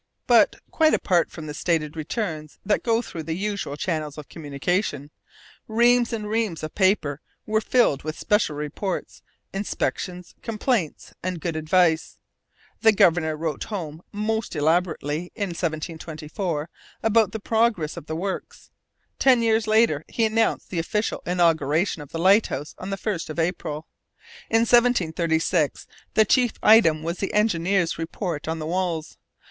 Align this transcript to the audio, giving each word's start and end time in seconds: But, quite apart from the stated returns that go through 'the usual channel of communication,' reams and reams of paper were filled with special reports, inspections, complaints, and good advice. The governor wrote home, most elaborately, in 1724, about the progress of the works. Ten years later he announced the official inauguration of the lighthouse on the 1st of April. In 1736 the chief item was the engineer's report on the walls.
But, 0.25 0.55
quite 0.71 0.95
apart 0.95 1.29
from 1.29 1.45
the 1.45 1.53
stated 1.53 1.95
returns 1.95 2.57
that 2.65 2.81
go 2.81 3.03
through 3.03 3.21
'the 3.21 3.35
usual 3.35 3.77
channel 3.77 4.11
of 4.17 4.29
communication,' 4.29 5.11
reams 5.67 6.11
and 6.11 6.27
reams 6.27 6.63
of 6.63 6.73
paper 6.73 7.21
were 7.45 7.61
filled 7.61 8.01
with 8.01 8.17
special 8.17 8.55
reports, 8.55 9.21
inspections, 9.53 10.33
complaints, 10.41 11.13
and 11.21 11.39
good 11.39 11.55
advice. 11.55 12.17
The 12.81 12.91
governor 12.93 13.37
wrote 13.37 13.65
home, 13.65 14.01
most 14.11 14.55
elaborately, 14.55 15.31
in 15.35 15.49
1724, 15.49 16.67
about 17.03 17.31
the 17.31 17.39
progress 17.39 17.95
of 17.95 18.07
the 18.07 18.15
works. 18.15 18.71
Ten 19.19 19.43
years 19.43 19.67
later 19.67 20.03
he 20.07 20.25
announced 20.25 20.71
the 20.71 20.79
official 20.79 21.21
inauguration 21.27 22.01
of 22.01 22.09
the 22.09 22.17
lighthouse 22.17 22.73
on 22.79 22.89
the 22.89 22.97
1st 22.97 23.29
of 23.29 23.37
April. 23.37 23.85
In 24.49 24.61
1736 24.61 25.85
the 26.15 26.25
chief 26.25 26.53
item 26.63 27.03
was 27.03 27.19
the 27.19 27.35
engineer's 27.35 27.99
report 27.99 28.47
on 28.47 28.57
the 28.57 28.65
walls. 28.65 29.19